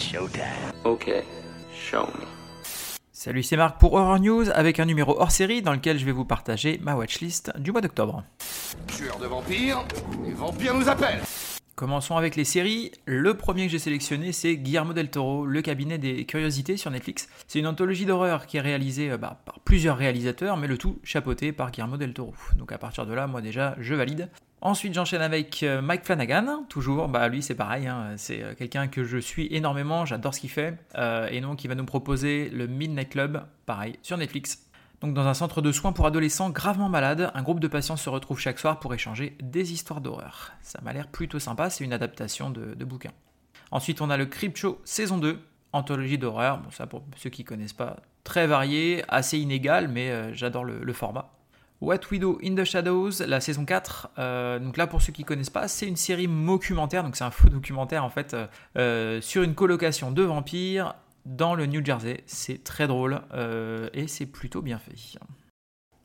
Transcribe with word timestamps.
showtime. 0.00 0.72
Ok, 0.84 1.12
show 1.74 2.06
me. 2.06 2.26
Salut, 3.12 3.42
c'est 3.42 3.56
Marc 3.56 3.78
pour 3.78 3.92
Horror 3.92 4.18
News 4.18 4.48
avec 4.54 4.80
un 4.80 4.86
numéro 4.86 5.20
hors 5.20 5.30
série 5.30 5.60
dans 5.60 5.74
lequel 5.74 5.98
je 5.98 6.06
vais 6.06 6.12
vous 6.12 6.24
partager 6.24 6.80
ma 6.82 6.94
watchlist 6.96 7.52
du 7.58 7.70
mois 7.70 7.82
d'octobre. 7.82 8.24
Tueur 8.86 9.18
de 9.18 9.26
vampires, 9.26 9.84
les 10.24 10.32
vampires 10.32 10.74
nous 10.74 10.88
appellent 10.88 11.20
Commençons 11.74 12.16
avec 12.16 12.36
les 12.36 12.44
séries. 12.44 12.92
Le 13.06 13.34
premier 13.34 13.66
que 13.66 13.72
j'ai 13.72 13.78
sélectionné, 13.78 14.32
c'est 14.32 14.56
Guillermo 14.56 14.92
del 14.92 15.10
Toro, 15.10 15.46
Le 15.46 15.62
cabinet 15.62 15.96
des 15.96 16.26
curiosités 16.26 16.76
sur 16.76 16.90
Netflix. 16.90 17.28
C'est 17.46 17.58
une 17.58 17.66
anthologie 17.66 18.04
d'horreur 18.04 18.46
qui 18.46 18.58
est 18.58 18.60
réalisée 18.60 19.10
euh, 19.10 19.16
bah, 19.16 19.40
par 19.46 19.60
plusieurs 19.60 19.96
réalisateurs, 19.96 20.58
mais 20.58 20.66
le 20.66 20.76
tout 20.76 20.98
chapeauté 21.04 21.52
par 21.52 21.70
Guillermo 21.70 21.96
del 21.96 22.12
Toro. 22.12 22.34
Donc 22.56 22.72
à 22.72 22.78
partir 22.78 23.06
de 23.06 23.14
là, 23.14 23.26
moi 23.26 23.40
déjà, 23.40 23.76
je 23.78 23.94
valide. 23.94 24.28
Ensuite, 24.62 24.92
j'enchaîne 24.92 25.22
avec 25.22 25.62
euh, 25.62 25.80
Mike 25.80 26.04
Flanagan, 26.04 26.64
toujours. 26.68 27.08
Bah, 27.08 27.28
lui, 27.28 27.42
c'est 27.42 27.54
pareil. 27.54 27.86
hein, 27.86 28.12
C'est 28.16 28.42
euh, 28.42 28.54
quelqu'un 28.54 28.88
que 28.88 29.04
je 29.04 29.16
suis 29.16 29.48
énormément. 29.50 30.04
J'adore 30.04 30.34
ce 30.34 30.40
qu'il 30.40 30.50
fait. 30.50 30.76
Euh, 30.96 31.28
et 31.30 31.40
donc, 31.40 31.64
il 31.64 31.68
va 31.68 31.74
nous 31.74 31.86
proposer 31.86 32.50
le 32.50 32.66
Midnight 32.66 33.08
Club, 33.08 33.42
pareil, 33.64 33.98
sur 34.02 34.18
Netflix. 34.18 34.66
Donc, 35.00 35.14
dans 35.14 35.26
un 35.26 35.32
centre 35.32 35.62
de 35.62 35.72
soins 35.72 35.92
pour 35.92 36.04
adolescents 36.04 36.50
gravement 36.50 36.90
malades, 36.90 37.30
un 37.34 37.42
groupe 37.42 37.58
de 37.60 37.68
patients 37.68 37.96
se 37.96 38.10
retrouve 38.10 38.38
chaque 38.38 38.58
soir 38.58 38.80
pour 38.80 38.92
échanger 38.92 39.34
des 39.42 39.72
histoires 39.72 40.02
d'horreur. 40.02 40.52
Ça 40.60 40.78
m'a 40.82 40.92
l'air 40.92 41.08
plutôt 41.08 41.38
sympa. 41.38 41.70
C'est 41.70 41.84
une 41.84 41.94
adaptation 41.94 42.50
de, 42.50 42.84
bouquin. 42.84 43.12
Ensuite, 43.70 44.02
on 44.02 44.10
a 44.10 44.18
le 44.18 44.26
Creep 44.26 44.58
Show 44.58 44.78
saison 44.84 45.16
2, 45.16 45.38
anthologie 45.72 46.18
d'horreur. 46.18 46.58
Bon, 46.58 46.70
ça, 46.70 46.86
pour 46.86 47.02
ceux 47.16 47.30
qui 47.30 47.44
connaissent 47.44 47.72
pas, 47.72 47.96
très 48.24 48.46
varié, 48.46 49.04
assez 49.08 49.38
inégal, 49.38 49.88
mais 49.88 50.34
j'adore 50.34 50.64
le 50.64 50.92
format. 50.92 51.32
What 51.80 52.00
We 52.10 52.20
Do 52.20 52.38
in 52.44 52.54
the 52.54 52.64
Shadows, 52.64 53.22
la 53.26 53.40
saison 53.40 53.64
4. 53.64 54.10
Euh, 54.18 54.58
donc 54.58 54.76
là, 54.76 54.86
pour 54.86 55.00
ceux 55.00 55.12
qui 55.12 55.24
connaissent 55.24 55.50
pas, 55.50 55.66
c'est 55.66 55.86
une 55.86 55.96
série 55.96 56.28
documentaire, 56.28 57.02
donc 57.02 57.16
c'est 57.16 57.24
un 57.24 57.30
faux 57.30 57.48
documentaire 57.48 58.04
en 58.04 58.10
fait, 58.10 58.34
euh, 58.34 58.46
euh, 58.76 59.20
sur 59.22 59.42
une 59.42 59.54
colocation 59.54 60.10
de 60.10 60.22
vampires 60.22 60.94
dans 61.24 61.54
le 61.54 61.64
New 61.64 61.82
Jersey. 61.82 62.22
C'est 62.26 62.62
très 62.64 62.86
drôle 62.86 63.20
et 63.94 64.08
c'est 64.08 64.26
plutôt 64.26 64.62
bien 64.62 64.78
fait. 64.78 65.18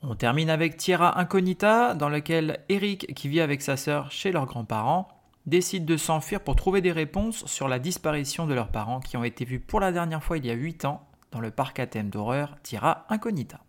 On 0.02 0.14
termine 0.14 0.50
avec 0.50 0.76
Tierra 0.76 1.18
Incognita, 1.18 1.94
dans 1.94 2.08
lequel 2.08 2.60
Eric, 2.68 3.14
qui 3.14 3.28
vit 3.28 3.40
avec 3.40 3.62
sa 3.62 3.76
sœur 3.76 4.10
chez 4.10 4.30
leurs 4.30 4.46
grands-parents, 4.46 5.08
décide 5.46 5.84
de 5.84 5.96
s'enfuir 5.96 6.40
pour 6.40 6.56
trouver 6.56 6.80
des 6.80 6.92
réponses 6.92 7.46
sur 7.46 7.66
la 7.68 7.78
disparition 7.78 8.46
de 8.46 8.54
leurs 8.54 8.68
parents 8.68 9.00
qui 9.00 9.16
ont 9.16 9.24
été 9.24 9.44
vus 9.44 9.60
pour 9.60 9.80
la 9.80 9.92
dernière 9.92 10.22
fois 10.22 10.38
il 10.38 10.46
y 10.46 10.50
a 10.50 10.54
8 10.54 10.84
ans 10.84 11.06
dans 11.32 11.40
le 11.40 11.50
parc 11.50 11.80
à 11.80 11.86
thème 11.86 12.10
d'horreur 12.10 12.56
Tierra 12.62 13.06
Incognita. 13.08 13.60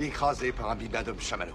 Écrasé 0.00 0.52
par 0.52 0.70
un 0.70 0.76
bibendum 0.76 1.18
chamallow. 1.20 1.54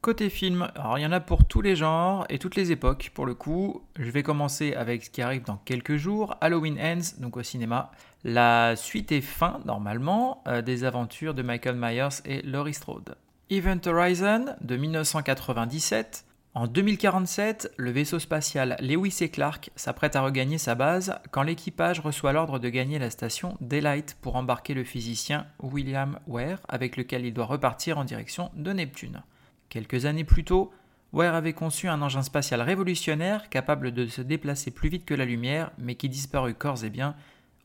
Côté 0.00 0.30
film, 0.30 0.70
alors 0.76 0.96
il 0.96 1.02
y 1.02 1.06
en 1.06 1.12
a 1.12 1.18
pour 1.18 1.44
tous 1.44 1.60
les 1.60 1.74
genres 1.74 2.24
et 2.28 2.38
toutes 2.38 2.54
les 2.54 2.70
époques 2.70 3.10
pour 3.14 3.26
le 3.26 3.34
coup. 3.34 3.82
Je 3.98 4.10
vais 4.10 4.22
commencer 4.22 4.74
avec 4.74 5.04
ce 5.04 5.10
qui 5.10 5.22
arrive 5.22 5.42
dans 5.42 5.56
quelques 5.56 5.96
jours, 5.96 6.36
Halloween 6.40 6.78
Ends, 6.80 7.20
donc 7.20 7.36
au 7.36 7.42
cinéma. 7.42 7.90
La 8.22 8.76
suite 8.76 9.10
est 9.10 9.20
fin 9.20 9.60
normalement 9.64 10.42
euh, 10.46 10.62
des 10.62 10.84
aventures 10.84 11.34
de 11.34 11.42
Michael 11.42 11.74
Myers 11.76 12.22
et 12.24 12.42
Laurie 12.42 12.74
Strode. 12.74 13.16
Event 13.50 13.80
Horizon 13.86 14.54
de 14.60 14.76
1997. 14.76 16.24
En 16.58 16.66
2047, 16.66 17.74
le 17.76 17.92
vaisseau 17.92 18.18
spatial 18.18 18.76
Lewis 18.80 19.18
et 19.20 19.28
Clark 19.28 19.70
s'apprête 19.76 20.16
à 20.16 20.22
regagner 20.22 20.58
sa 20.58 20.74
base 20.74 21.14
quand 21.30 21.44
l'équipage 21.44 22.00
reçoit 22.00 22.32
l'ordre 22.32 22.58
de 22.58 22.68
gagner 22.68 22.98
la 22.98 23.10
station 23.10 23.56
Daylight 23.60 24.16
pour 24.20 24.34
embarquer 24.34 24.74
le 24.74 24.82
physicien 24.82 25.46
William 25.62 26.18
Ware 26.26 26.58
avec 26.68 26.96
lequel 26.96 27.24
il 27.24 27.32
doit 27.32 27.44
repartir 27.44 27.96
en 27.96 28.02
direction 28.02 28.50
de 28.54 28.72
Neptune. 28.72 29.22
Quelques 29.68 30.04
années 30.04 30.24
plus 30.24 30.42
tôt, 30.42 30.72
Ware 31.12 31.36
avait 31.36 31.52
conçu 31.52 31.86
un 31.86 32.02
engin 32.02 32.22
spatial 32.22 32.60
révolutionnaire 32.60 33.50
capable 33.50 33.92
de 33.92 34.08
se 34.08 34.22
déplacer 34.22 34.72
plus 34.72 34.88
vite 34.88 35.04
que 35.04 35.14
la 35.14 35.26
lumière, 35.26 35.70
mais 35.78 35.94
qui 35.94 36.08
disparut 36.08 36.54
corps 36.54 36.82
et 36.82 36.90
biens 36.90 37.14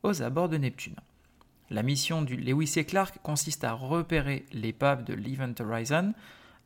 aux 0.04 0.22
abords 0.22 0.50
de 0.50 0.58
Neptune. 0.58 1.00
La 1.68 1.82
mission 1.82 2.22
du 2.22 2.36
Lewis 2.36 2.74
et 2.76 2.84
Clark 2.84 3.18
consiste 3.24 3.64
à 3.64 3.72
repérer 3.72 4.46
l'épave 4.52 5.02
de 5.02 5.14
l'Event 5.14 5.54
Horizon, 5.58 6.14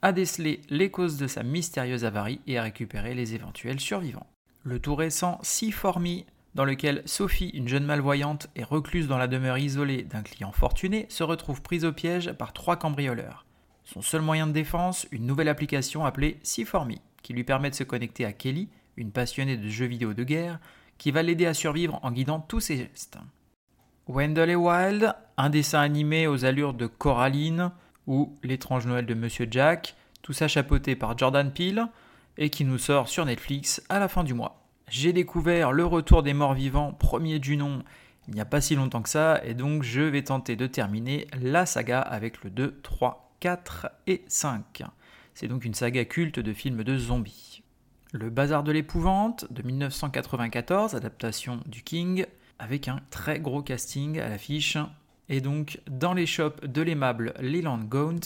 à 0.03 0.13
déceler 0.13 0.61
les 0.71 0.91
causes 0.91 1.17
de 1.17 1.27
sa 1.27 1.43
mystérieuse 1.43 2.05
avarie 2.05 2.41
et 2.47 2.59
à 2.59 2.63
récupérer 2.63 3.15
les 3.15 3.35
éventuels 3.35 3.81
survivants. 3.81 4.27
Le 4.63 4.79
tout 4.79 4.95
récent 4.95 5.39
See 5.43 5.73
For 5.73 6.01
Me, 6.01 6.23
dans 6.55 6.65
lequel 6.65 7.03
Sophie, 7.05 7.51
une 7.51 7.69
jeune 7.69 7.85
malvoyante, 7.85 8.49
est 8.57 8.65
recluse 8.65 9.09
dans 9.09 9.19
la 9.19 9.29
demeure 9.29 9.59
isolée 9.59 10.03
d'un 10.03 10.23
client 10.23 10.53
fortuné, 10.53 11.07
se 11.09 11.23
retrouve 11.23 11.63
prise 11.63 11.85
au 11.85 11.93
piège 11.93 12.33
par 12.33 12.53
trois 12.53 12.77
cambrioleurs. 12.77 13.47
Son 13.85 14.03
seul 14.03 14.23
moyen 14.23 14.47
de 14.47 14.53
défense, 14.53 15.07
une 15.13 15.27
nouvelle 15.27 15.49
application 15.49 16.05
appelée 16.05 16.39
See4Me, 16.45 16.99
qui 17.23 17.33
lui 17.33 17.45
permet 17.45 17.71
de 17.71 17.75
se 17.75 17.85
connecter 17.85 18.25
à 18.25 18.33
Kelly, 18.33 18.69
une 18.97 19.13
passionnée 19.13 19.57
de 19.57 19.69
jeux 19.69 19.87
vidéo 19.87 20.15
de 20.15 20.25
guerre, 20.25 20.59
qui 20.99 21.11
va 21.11 21.23
l'aider 21.23 21.47
à 21.47 21.55
survivre 21.55 22.01
en 22.03 22.11
guidant 22.11 22.41
tous 22.41 22.61
ses 22.61 22.77
gestes. 22.77 23.19
Wendell 24.09 24.51
et 24.51 24.57
Wild, 24.57 25.15
un 25.37 25.51
dessin 25.51 25.81
animé 25.81 26.27
aux 26.27 26.45
allures 26.45 26.75
de 26.75 26.87
Coraline 26.87 27.71
ou 28.09 28.35
L'étrange 28.43 28.87
Noël 28.87 29.07
de 29.07 29.15
Monsieur 29.15 29.47
Jack, 29.49 29.95
tout 30.23 30.33
ça 30.33 30.49
chapeauté 30.49 30.97
par 30.97 31.17
Jordan 31.17 31.53
Peele 31.53 31.87
et 32.39 32.51
qui 32.51 32.65
nous 32.65 32.79
sort 32.79 33.09
sur 33.09 33.25
Netflix 33.25 33.83
à 33.89 34.01
la 34.01 34.09
fin 34.09 34.25
du 34.25 34.35
mois. 34.35 34.65
J'ai 34.89 35.13
découvert 35.13 35.71
Le 35.71 35.85
Retour 35.85 36.23
des 36.23 36.33
Morts 36.35 36.55
Vivants, 36.55 36.93
premier 36.93 37.39
du 37.39 37.57
nom, 37.57 37.85
il 38.27 38.35
n'y 38.35 38.41
a 38.41 38.47
pas 38.47 38.61
si 38.61 38.75
longtemps 38.75 39.03
que 39.03 39.09
ça, 39.09 39.41
et 39.45 39.55
donc 39.55 39.83
je 39.83 40.01
vais 40.01 40.23
tenter 40.23 40.57
de 40.57 40.67
terminer 40.67 41.27
la 41.41 41.67
saga 41.67 42.01
avec 42.01 42.43
le 42.43 42.51
2, 42.51 42.81
3, 42.83 43.35
4 43.41 43.89
et 44.07 44.25
5. 44.27 44.83
C'est 45.35 45.49
donc 45.49 45.65
une 45.65 45.75
saga 45.75 46.05
culte 46.05 46.41
de 46.41 46.53
films 46.53 46.85
de 46.85 46.97
zombies. 46.97 47.63
Le 48.13 48.31
Bazar 48.31 48.63
de 48.63 48.73
l'épouvante 48.73 49.47
de 49.53 49.63
1994, 49.63 50.95
adaptation 50.95 51.61
du 51.67 51.83
King, 51.83 52.25
avec 52.59 52.89
un 52.89 53.01
très 53.11 53.39
gros 53.39 53.63
casting 53.63 54.19
à 54.19 54.29
l'affiche. 54.31 54.79
Et 55.29 55.41
donc, 55.41 55.81
dans 55.91 56.15
les 56.15 56.27
shops 56.27 56.61
de 56.63 56.83
l'aimable 56.83 57.35
Leland 57.41 57.79
Gaunt, 57.79 58.21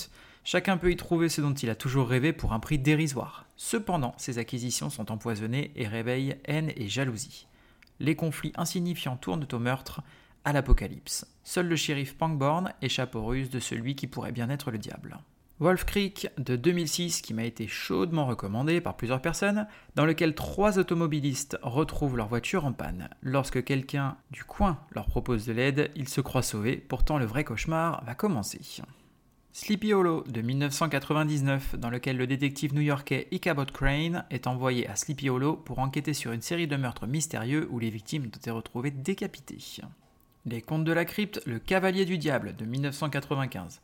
chacun 0.44 0.76
peut 0.76 0.92
y 0.92 0.96
trouver 0.96 1.28
ce 1.28 1.40
dont 1.40 1.54
il 1.54 1.70
a 1.70 1.74
toujours 1.74 2.08
rêvé 2.08 2.32
pour 2.32 2.52
un 2.52 2.60
prix 2.60 2.78
dérisoire. 2.78 3.46
Cependant, 3.56 4.14
ces 4.18 4.38
acquisitions 4.38 4.90
sont 4.90 5.10
empoisonnées 5.10 5.72
et 5.76 5.86
réveillent 5.86 6.36
haine 6.44 6.72
et 6.76 6.88
jalousie. 6.88 7.46
Les 8.00 8.16
conflits 8.16 8.52
insignifiants 8.56 9.16
tournent 9.16 9.46
au 9.52 9.58
meurtre, 9.58 10.02
à 10.44 10.52
l'apocalypse. 10.52 11.26
Seul 11.44 11.68
le 11.68 11.76
shérif 11.76 12.16
Pangborn 12.16 12.72
échappe 12.82 13.14
aux 13.14 13.24
ruses 13.24 13.50
de 13.50 13.60
celui 13.60 13.94
qui 13.94 14.06
pourrait 14.06 14.32
bien 14.32 14.50
être 14.50 14.70
le 14.70 14.78
diable. 14.78 15.18
Wolf 15.62 15.84
Creek 15.84 16.28
de 16.38 16.56
2006 16.56 17.22
qui 17.22 17.34
m'a 17.34 17.44
été 17.44 17.68
chaudement 17.68 18.26
recommandé 18.26 18.80
par 18.80 18.96
plusieurs 18.96 19.22
personnes, 19.22 19.68
dans 19.94 20.04
lequel 20.04 20.34
trois 20.34 20.80
automobilistes 20.80 21.56
retrouvent 21.62 22.16
leur 22.16 22.26
voiture 22.26 22.64
en 22.64 22.72
panne. 22.72 23.08
Lorsque 23.22 23.62
quelqu'un 23.62 24.16
du 24.32 24.42
coin 24.42 24.80
leur 24.90 25.06
propose 25.06 25.46
de 25.46 25.52
l'aide, 25.52 25.92
ils 25.94 26.08
se 26.08 26.20
croient 26.20 26.42
sauvés, 26.42 26.78
pourtant 26.78 27.16
le 27.16 27.26
vrai 27.26 27.44
cauchemar 27.44 28.02
va 28.04 28.16
commencer. 28.16 28.60
Sleepy 29.52 29.94
Hollow 29.94 30.24
de 30.26 30.40
1999, 30.40 31.76
dans 31.76 31.90
lequel 31.90 32.16
le 32.16 32.26
détective 32.26 32.74
new-yorkais 32.74 33.28
Ichabod 33.30 33.70
Crane 33.70 34.24
est 34.30 34.48
envoyé 34.48 34.88
à 34.88 34.96
Sleepy 34.96 35.30
Hollow 35.30 35.54
pour 35.54 35.78
enquêter 35.78 36.12
sur 36.12 36.32
une 36.32 36.42
série 36.42 36.66
de 36.66 36.74
meurtres 36.74 37.06
mystérieux 37.06 37.68
où 37.70 37.78
les 37.78 37.90
victimes 37.90 38.24
ont 38.24 38.36
été 38.36 38.50
retrouvées 38.50 38.90
décapitées. 38.90 39.80
Les 40.44 40.60
Contes 40.60 40.82
de 40.82 40.92
la 40.92 41.04
Crypte, 41.04 41.40
Le 41.46 41.60
Cavalier 41.60 42.04
du 42.04 42.18
Diable 42.18 42.56
de 42.56 42.64
1995. 42.64 43.80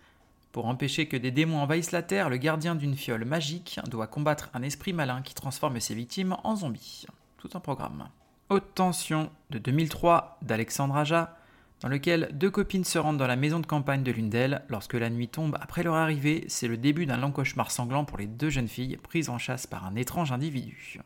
Pour 0.52 0.66
empêcher 0.66 1.06
que 1.06 1.16
des 1.16 1.30
démons 1.30 1.60
envahissent 1.60 1.92
la 1.92 2.02
Terre, 2.02 2.30
le 2.30 2.38
gardien 2.38 2.74
d'une 2.74 2.96
fiole 2.96 3.24
magique 3.24 3.78
doit 3.90 4.06
combattre 4.06 4.48
un 4.54 4.62
esprit 4.62 4.92
malin 4.92 5.20
qui 5.22 5.34
transforme 5.34 5.78
ses 5.78 5.94
victimes 5.94 6.36
en 6.42 6.56
zombies. 6.56 7.06
Tout 7.36 7.50
un 7.54 7.60
programme. 7.60 8.08
Haute 8.48 8.74
tension 8.74 9.30
de 9.50 9.58
2003 9.58 10.38
d'Alexandre 10.40 10.96
Aja, 10.96 11.36
dans 11.80 11.88
lequel 11.88 12.30
deux 12.32 12.50
copines 12.50 12.84
se 12.84 12.98
rendent 12.98 13.18
dans 13.18 13.26
la 13.26 13.36
maison 13.36 13.60
de 13.60 13.66
campagne 13.66 14.02
de 14.02 14.10
l'une 14.10 14.30
d'elles. 14.30 14.62
Lorsque 14.68 14.94
la 14.94 15.10
nuit 15.10 15.28
tombe 15.28 15.56
après 15.60 15.82
leur 15.82 15.94
arrivée, 15.94 16.44
c'est 16.48 16.66
le 16.66 16.78
début 16.78 17.04
d'un 17.04 17.18
long 17.18 17.30
cauchemar 17.30 17.70
sanglant 17.70 18.04
pour 18.04 18.18
les 18.18 18.26
deux 18.26 18.50
jeunes 18.50 18.68
filles 18.68 18.96
prises 18.96 19.28
en 19.28 19.38
chasse 19.38 19.66
par 19.66 19.84
un 19.84 19.96
étrange 19.96 20.32
individu. 20.32 20.98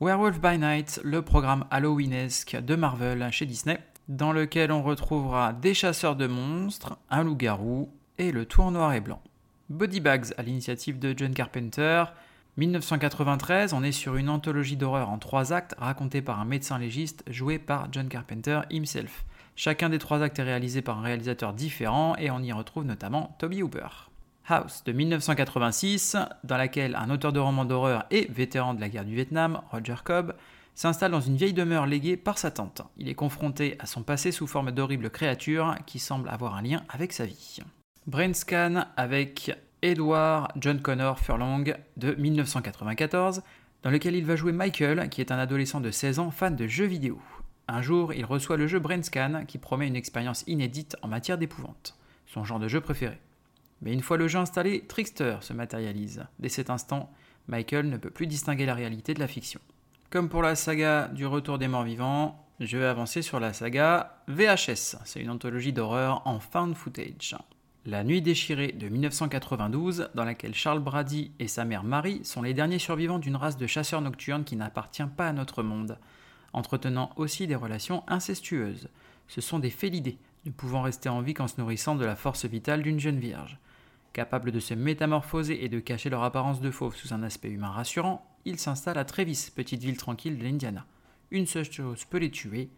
Werewolf 0.00 0.40
by 0.40 0.58
Night, 0.58 1.00
le 1.04 1.22
programme 1.22 1.64
Halloweenesque 1.70 2.56
de 2.56 2.74
Marvel 2.74 3.28
chez 3.30 3.46
Disney, 3.46 3.78
dans 4.08 4.32
lequel 4.32 4.72
on 4.72 4.82
retrouvera 4.82 5.52
des 5.52 5.74
chasseurs 5.74 6.16
de 6.16 6.26
monstres, 6.26 6.98
un 7.10 7.24
loup-garou 7.24 7.90
et 8.18 8.32
le 8.32 8.46
tour 8.46 8.70
noir 8.70 8.92
et 8.92 9.00
blanc. 9.00 9.22
Body 9.68 10.00
Bags 10.00 10.34
à 10.36 10.42
l'initiative 10.42 10.98
de 10.98 11.14
John 11.16 11.34
Carpenter. 11.34 12.04
1993, 12.56 13.72
on 13.72 13.82
est 13.82 13.92
sur 13.92 14.16
une 14.16 14.28
anthologie 14.28 14.76
d'horreur 14.76 15.10
en 15.10 15.18
trois 15.18 15.52
actes 15.52 15.74
racontée 15.78 16.22
par 16.22 16.40
un 16.40 16.44
médecin 16.44 16.78
légiste 16.78 17.24
joué 17.28 17.58
par 17.58 17.88
John 17.92 18.08
Carpenter 18.08 18.60
himself. 18.70 19.24
Chacun 19.56 19.88
des 19.88 19.98
trois 19.98 20.22
actes 20.22 20.38
est 20.38 20.44
réalisé 20.44 20.82
par 20.82 20.98
un 20.98 21.02
réalisateur 21.02 21.52
différent 21.52 22.14
et 22.16 22.30
on 22.30 22.40
y 22.40 22.52
retrouve 22.52 22.84
notamment 22.84 23.34
Toby 23.38 23.62
Hooper. 23.62 23.88
House 24.48 24.84
de 24.84 24.92
1986, 24.92 26.16
dans 26.44 26.56
laquelle 26.56 26.94
un 26.94 27.10
auteur 27.10 27.32
de 27.32 27.40
romans 27.40 27.64
d'horreur 27.64 28.06
et 28.10 28.26
vétéran 28.30 28.74
de 28.74 28.80
la 28.80 28.88
guerre 28.88 29.04
du 29.04 29.14
Vietnam, 29.14 29.60
Roger 29.72 29.96
Cobb, 30.04 30.34
s'installe 30.76 31.10
dans 31.10 31.20
une 31.20 31.36
vieille 31.36 31.54
demeure 31.54 31.86
léguée 31.86 32.16
par 32.16 32.38
sa 32.38 32.50
tante. 32.50 32.82
Il 32.96 33.08
est 33.08 33.14
confronté 33.14 33.76
à 33.80 33.86
son 33.86 34.02
passé 34.02 34.30
sous 34.30 34.46
forme 34.46 34.70
d'horribles 34.70 35.10
créatures 35.10 35.74
qui 35.86 35.98
semblent 35.98 36.28
avoir 36.28 36.54
un 36.54 36.62
lien 36.62 36.84
avec 36.88 37.12
sa 37.12 37.26
vie. 37.26 37.60
Brain 38.06 38.34
Scan 38.34 38.86
avec 38.96 39.52
Edward 39.82 40.52
John 40.60 40.80
Connor 40.80 41.18
Furlong 41.18 41.64
de 41.96 42.14
1994, 42.14 43.42
dans 43.82 43.90
lequel 43.90 44.14
il 44.14 44.24
va 44.24 44.36
jouer 44.36 44.52
Michael, 44.52 45.08
qui 45.08 45.20
est 45.20 45.32
un 45.32 45.38
adolescent 45.38 45.80
de 45.80 45.90
16 45.90 46.20
ans 46.20 46.30
fan 46.30 46.54
de 46.54 46.68
jeux 46.68 46.84
vidéo. 46.84 47.20
Un 47.66 47.82
jour, 47.82 48.14
il 48.14 48.24
reçoit 48.24 48.58
le 48.58 48.68
jeu 48.68 48.78
Brainscan 48.78 49.42
qui 49.48 49.58
promet 49.58 49.88
une 49.88 49.96
expérience 49.96 50.44
inédite 50.46 50.96
en 51.02 51.08
matière 51.08 51.36
d'épouvante, 51.36 51.98
son 52.26 52.44
genre 52.44 52.60
de 52.60 52.68
jeu 52.68 52.80
préféré. 52.80 53.18
Mais 53.82 53.92
une 53.92 54.02
fois 54.02 54.18
le 54.18 54.28
jeu 54.28 54.38
installé, 54.38 54.84
Trickster 54.86 55.38
se 55.40 55.52
matérialise. 55.52 56.26
Dès 56.38 56.48
cet 56.48 56.70
instant, 56.70 57.10
Michael 57.48 57.88
ne 57.88 57.96
peut 57.96 58.10
plus 58.10 58.28
distinguer 58.28 58.66
la 58.66 58.74
réalité 58.74 59.14
de 59.14 59.20
la 59.20 59.26
fiction. 59.26 59.60
Comme 60.10 60.28
pour 60.28 60.42
la 60.42 60.54
saga 60.54 61.08
du 61.08 61.26
Retour 61.26 61.58
des 61.58 61.66
morts 61.66 61.82
vivants, 61.82 62.46
je 62.60 62.78
vais 62.78 62.86
avancer 62.86 63.20
sur 63.20 63.40
la 63.40 63.52
saga 63.52 64.22
VHS. 64.28 64.96
C'est 65.04 65.20
une 65.20 65.30
anthologie 65.30 65.72
d'horreur 65.72 66.22
en 66.24 66.38
found 66.38 66.76
footage. 66.76 67.34
La 67.88 68.02
Nuit 68.02 68.20
déchirée 68.20 68.72
de 68.72 68.88
1992, 68.88 70.10
dans 70.16 70.24
laquelle 70.24 70.56
Charles 70.56 70.80
Brady 70.80 71.30
et 71.38 71.46
sa 71.46 71.64
mère 71.64 71.84
Marie 71.84 72.24
sont 72.24 72.42
les 72.42 72.52
derniers 72.52 72.80
survivants 72.80 73.20
d'une 73.20 73.36
race 73.36 73.56
de 73.56 73.68
chasseurs 73.68 74.00
nocturnes 74.00 74.42
qui 74.42 74.56
n'appartient 74.56 75.06
pas 75.16 75.28
à 75.28 75.32
notre 75.32 75.62
monde, 75.62 75.96
entretenant 76.52 77.12
aussi 77.14 77.46
des 77.46 77.54
relations 77.54 78.02
incestueuses. 78.08 78.88
Ce 79.28 79.40
sont 79.40 79.60
des 79.60 79.70
félidés, 79.70 80.18
ne 80.46 80.50
pouvant 80.50 80.82
rester 80.82 81.08
en 81.08 81.20
vie 81.20 81.32
qu'en 81.32 81.46
se 81.46 81.60
nourrissant 81.60 81.94
de 81.94 82.04
la 82.04 82.16
force 82.16 82.44
vitale 82.44 82.82
d'une 82.82 82.98
jeune 82.98 83.20
vierge. 83.20 83.56
Capables 84.12 84.50
de 84.50 84.58
se 84.58 84.74
métamorphoser 84.74 85.64
et 85.64 85.68
de 85.68 85.78
cacher 85.78 86.10
leur 86.10 86.24
apparence 86.24 86.60
de 86.60 86.72
fauve 86.72 86.96
sous 86.96 87.14
un 87.14 87.22
aspect 87.22 87.50
humain 87.50 87.70
rassurant, 87.70 88.26
ils 88.44 88.58
s'installent 88.58 88.98
à 88.98 89.04
Travis, 89.04 89.52
petite 89.54 89.84
ville 89.84 89.96
tranquille 89.96 90.36
de 90.36 90.42
l'Indiana. 90.42 90.86
Une 91.30 91.46
seule 91.46 91.70
chose 91.70 92.04
peut 92.04 92.18
les 92.18 92.32
tuer, 92.32 92.68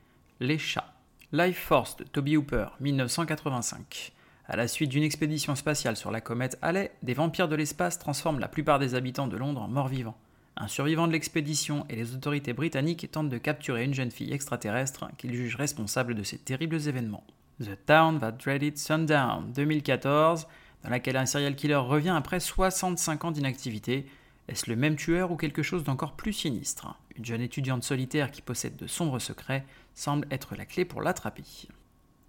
les 0.40 0.58
chats. 0.58 0.92
Life 1.32 1.60
Force 1.60 1.96
de 1.96 2.04
Toby 2.04 2.36
Hooper, 2.36 2.66
1985. 2.80 4.12
À 4.50 4.56
la 4.56 4.66
suite 4.66 4.88
d'une 4.88 5.02
expédition 5.02 5.54
spatiale 5.54 5.98
sur 5.98 6.10
la 6.10 6.22
comète 6.22 6.56
Halley, 6.62 6.90
des 7.02 7.12
vampires 7.12 7.48
de 7.48 7.54
l'espace 7.54 7.98
transforment 7.98 8.38
la 8.38 8.48
plupart 8.48 8.78
des 8.78 8.94
habitants 8.94 9.28
de 9.28 9.36
Londres 9.36 9.60
en 9.60 9.68
morts-vivants. 9.68 10.16
Un 10.56 10.68
survivant 10.68 11.06
de 11.06 11.12
l'expédition 11.12 11.84
et 11.90 11.96
les 11.96 12.14
autorités 12.14 12.54
britanniques 12.54 13.10
tentent 13.12 13.28
de 13.28 13.36
capturer 13.36 13.84
une 13.84 13.92
jeune 13.92 14.10
fille 14.10 14.32
extraterrestre 14.32 15.10
qu'ils 15.18 15.34
jugent 15.34 15.56
responsable 15.56 16.14
de 16.14 16.22
ces 16.22 16.38
terribles 16.38 16.88
événements. 16.88 17.24
The 17.62 17.76
Town 17.84 18.18
That 18.20 18.32
Dreaded 18.32 18.78
Sundown, 18.78 19.52
2014, 19.52 20.46
dans 20.82 20.90
laquelle 20.90 21.18
un 21.18 21.26
serial 21.26 21.54
killer 21.54 21.74
revient 21.74 22.14
après 22.16 22.40
65 22.40 23.26
ans 23.26 23.30
d'inactivité. 23.32 24.06
Est-ce 24.48 24.70
le 24.70 24.76
même 24.76 24.96
tueur 24.96 25.30
ou 25.30 25.36
quelque 25.36 25.62
chose 25.62 25.84
d'encore 25.84 26.12
plus 26.12 26.32
sinistre? 26.32 26.98
Une 27.16 27.24
jeune 27.26 27.42
étudiante 27.42 27.84
solitaire 27.84 28.30
qui 28.30 28.40
possède 28.40 28.76
de 28.76 28.86
sombres 28.86 29.18
secrets 29.18 29.66
semble 29.94 30.26
être 30.30 30.56
la 30.56 30.64
clé 30.64 30.86
pour 30.86 31.02
l'attraper. 31.02 31.44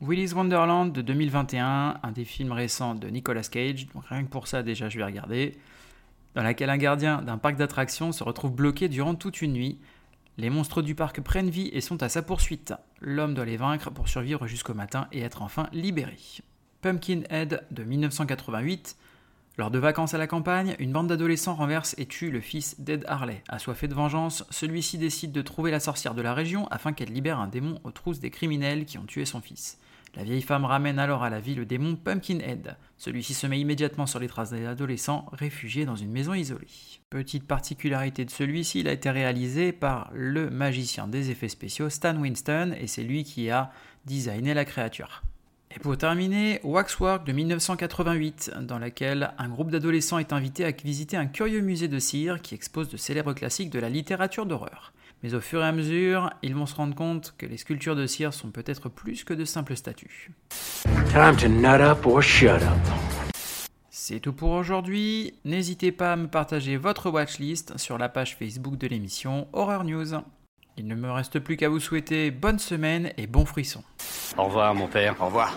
Willy's 0.02 0.34
Wonderland 0.34 0.94
de 0.94 1.02
2021, 1.02 2.00
un 2.02 2.12
des 2.12 2.24
films 2.24 2.54
récents 2.54 2.96
de 2.96 3.10
Nicolas 3.10 3.44
Cage, 3.44 3.88
donc 3.94 4.06
rien 4.06 4.24
que 4.24 4.30
pour 4.30 4.48
ça 4.48 4.64
déjà 4.64 4.88
je 4.88 4.98
vais 4.98 5.04
regarder, 5.04 5.58
dans 6.36 6.44
laquelle 6.44 6.70
un 6.70 6.78
gardien 6.78 7.22
d'un 7.22 7.38
parc 7.38 7.58
d'attractions 7.58 8.14
se 8.14 8.24
retrouve 8.24 8.54
bloqué 8.54 8.88
durant 8.88 9.16
toute 9.16 9.42
une 9.42 9.52
nuit. 9.52 9.78
Les 10.38 10.50
monstres 10.50 10.82
du 10.82 10.96
parc 10.96 11.20
prennent 11.20 11.50
vie 11.50 11.70
et 11.74 11.82
sont 11.82 12.02
à 12.02 12.08
sa 12.08 12.22
poursuite. 12.22 12.74
L'homme 13.02 13.34
doit 13.34 13.44
les 13.44 13.58
vaincre 13.58 13.92
pour 13.92 14.08
survivre 14.08 14.48
jusqu'au 14.48 14.74
matin 14.74 15.10
et 15.12 15.20
être 15.20 15.42
enfin 15.42 15.68
libéré. 15.74 16.16
Pumpkinhead 16.82 17.66
de 17.70 17.84
1988. 17.84 18.96
Lors 19.58 19.70
de 19.70 19.80
vacances 19.80 20.14
à 20.14 20.18
la 20.18 20.28
campagne, 20.28 20.78
une 20.80 20.94
bande 20.94 21.08
d'adolescents 21.08 21.56
renverse 21.56 21.94
et 21.98 22.06
tue 22.06 22.32
le 22.32 22.40
fils 22.40 22.80
d'Ed 22.80 23.04
Harley. 23.10 23.44
Assoiffé 23.50 23.90
de 23.90 23.94
vengeance, 23.94 24.46
celui-ci 24.50 24.98
décide 24.98 25.34
de 25.34 25.42
trouver 25.42 25.72
la 25.72 25.82
sorcière 25.82 26.16
de 26.16 26.22
la 26.22 26.34
région 26.34 26.70
afin 26.70 26.94
qu'elle 26.94 27.12
libère 27.12 27.42
un 27.42 27.50
démon 27.50 27.82
aux 27.84 27.92
trousses 27.92 28.22
des 28.22 28.30
criminels 28.30 28.86
qui 28.86 28.98
ont 28.98 29.04
tué 29.04 29.26
son 29.26 29.42
fils. 29.42 29.78
La 30.16 30.24
vieille 30.24 30.42
femme 30.42 30.66
ramène 30.66 31.00
alors 31.00 31.24
à 31.24 31.30
la 31.30 31.40
vie 31.40 31.56
le 31.56 31.66
démon 31.66 31.96
Pumpkinhead. 31.96 32.78
Celui-ci 32.98 33.34
se 33.34 33.48
met 33.48 33.60
immédiatement 33.60 34.06
sur 34.06 34.20
les 34.20 34.28
traces 34.28 34.52
des 34.52 34.66
adolescents 34.66 35.28
réfugiés 35.32 35.86
dans 35.86 35.96
une 35.96 36.12
maison 36.12 36.34
isolée. 36.34 36.68
Petite 37.10 37.48
particularité 37.48 38.26
de 38.26 38.32
celui-ci, 38.32 38.80
il 38.80 38.88
a 38.88 38.94
été 38.94 39.10
réalisé 39.10 39.72
par 39.72 40.10
le 40.14 40.50
magicien 40.50 41.08
des 41.08 41.30
effets 41.30 41.50
spéciaux 41.50 41.90
Stan 41.90 42.16
Winston 42.18 42.76
et 42.80 42.88
c'est 42.88 43.04
lui 43.04 43.24
qui 43.24 43.50
a 43.50 43.72
designé 44.06 44.54
la 44.54 44.66
créature. 44.66 45.22
Et 45.76 45.80
pour 45.80 45.96
terminer, 45.96 46.60
Waxwork 46.64 47.28
de 47.28 47.32
1988, 47.32 48.54
dans 48.62 48.80
laquelle 48.80 49.34
un 49.38 49.50
groupe 49.50 49.70
d'adolescents 49.70 50.18
est 50.18 50.34
invité 50.34 50.66
à 50.66 50.72
visiter 50.72 51.16
un 51.16 51.28
curieux 51.28 51.62
musée 51.62 51.88
de 51.88 52.00
cire 52.00 52.42
qui 52.42 52.56
expose 52.56 52.90
de 52.90 52.98
célèbres 52.98 53.34
classiques 53.34 53.70
de 53.70 53.78
la 53.78 53.90
littérature 53.90 54.48
d'horreur. 54.48 54.94
Mais 55.24 55.34
au 55.34 55.42
fur 55.42 55.62
et 55.62 55.66
à 55.66 55.72
mesure, 55.72 56.30
ils 56.42 56.56
vont 56.56 56.66
se 56.66 56.76
rendre 56.76 56.96
compte 56.96 57.34
que 57.38 57.46
les 57.46 57.58
sculptures 57.58 57.96
de 57.96 58.06
cire 58.06 58.34
sont 58.34 58.52
peut-être 58.52 58.90
plus 58.90 59.24
que 59.24 59.34
de 59.34 59.46
simples 59.46 59.76
statues. 59.76 60.32
Time 61.12 61.36
to 61.36 61.48
nut 61.48 61.82
up 61.82 62.06
or 62.06 62.22
shut 62.22 62.62
up. 62.62 63.34
C'est 63.90 64.22
tout 64.22 64.34
pour 64.34 64.52
aujourd'hui. 64.52 65.34
N'hésitez 65.46 65.92
pas 65.92 66.14
à 66.14 66.16
me 66.16 66.28
partager 66.28 66.78
votre 66.78 67.12
watchlist 67.12 67.78
sur 67.78 67.98
la 67.98 68.10
page 68.10 68.38
Facebook 68.38 68.78
de 68.78 68.88
l'émission 68.88 69.48
Horror 69.54 69.84
News. 69.84 70.16
Il 70.78 70.88
ne 70.88 70.96
me 70.96 71.12
reste 71.12 71.40
plus 71.40 71.58
qu'à 71.58 71.68
vous 71.68 71.80
souhaiter 71.80 72.32
bonne 72.32 72.58
semaine 72.58 73.12
et 73.18 73.28
bon 73.28 73.46
frisson. 73.46 73.84
Au 74.38 74.46
revoir, 74.46 74.74
mon 74.74 74.88
père. 74.88 75.16
Au 75.22 75.26
revoir. 75.26 75.54